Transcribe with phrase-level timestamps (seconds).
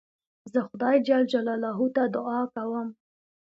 [0.51, 2.87] زه خدای جل جلاله ته دؤعا کوم.